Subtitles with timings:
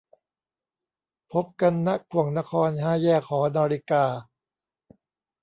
[1.31, 4.05] พบกัน ณ ข่วงนคร ห้าแยกหอนาฬิกา